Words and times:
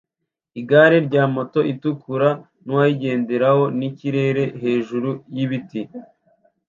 Igare 0.59 0.97
rya 1.07 1.23
moto 1.35 1.59
itukura 1.73 2.29
nuwayigenderaho 2.65 3.63
ni 3.77 3.85
ikirere 3.89 4.43
hejuru 4.61 5.09
yibiti 5.35 5.81